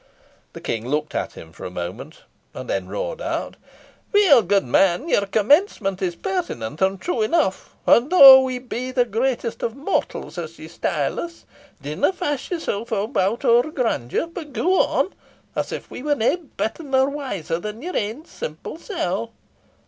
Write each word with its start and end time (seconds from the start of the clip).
The 0.53 0.61
King 0.61 0.87
looked 0.87 1.13
at 1.13 1.33
him 1.33 1.51
for 1.51 1.63
a 1.63 1.69
moment, 1.69 2.23
and 2.55 2.67
then 2.67 2.87
roared 2.87 3.21
out 3.21 3.55
"Weel, 4.11 4.41
gudeman, 4.41 5.07
your 5.07 5.27
commencement 5.27 6.01
is 6.01 6.15
pertinent 6.15 6.81
and 6.81 6.99
true 6.99 7.21
enough; 7.21 7.75
and 7.85 8.09
though 8.09 8.41
we 8.41 8.57
be 8.57 8.89
'the 8.89 9.05
greatest 9.05 9.61
of 9.61 9.75
mortals,' 9.75 10.39
as 10.39 10.57
ye 10.57 10.67
style 10.69 11.19
us, 11.19 11.45
dinna 11.83 12.11
fash 12.13 12.49
yoursel' 12.49 12.87
about 12.91 13.45
our 13.45 13.69
grandeur, 13.69 14.25
but 14.25 14.53
go 14.53 14.81
on, 14.81 15.13
as 15.55 15.71
if 15.71 15.91
we 15.91 16.01
were 16.01 16.15
nae 16.15 16.37
better 16.57 16.81
nor 16.81 17.07
wiser 17.07 17.59
than 17.59 17.83
your 17.83 17.95
ain 17.95 18.25
simple 18.25 18.79
sel'." 18.79 19.31